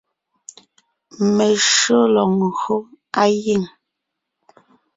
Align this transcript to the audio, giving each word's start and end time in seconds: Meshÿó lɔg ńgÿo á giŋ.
Meshÿó 1.35 1.99
lɔg 2.13 2.29
ńgÿo 2.43 2.75
á 3.21 3.23
giŋ. 3.43 3.63